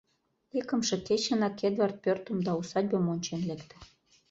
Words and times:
Икымше 0.57 0.95
кечынак 1.07 1.57
Эдвард 1.67 1.95
пӧртым 2.03 2.37
да 2.45 2.51
усадьбым 2.59 3.05
ончен 3.13 3.41
лекте. 3.49 3.77